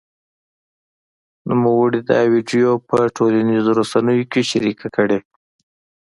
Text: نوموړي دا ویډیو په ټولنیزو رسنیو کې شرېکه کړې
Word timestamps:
نوموړي 1.47 1.99
دا 2.09 2.19
ویډیو 2.33 2.69
په 2.89 2.97
ټولنیزو 3.15 3.71
رسنیو 3.81 4.29
کې 4.31 4.41
شرېکه 4.49 4.87
کړې 4.95 5.19